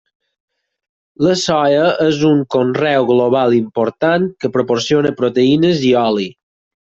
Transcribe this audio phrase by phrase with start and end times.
[1.25, 6.27] La soia és un conreu global important que proporciona proteïnes i oli.